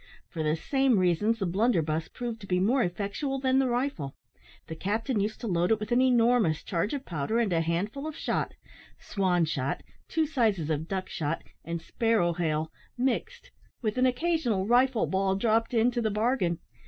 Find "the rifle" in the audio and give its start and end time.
3.59-4.15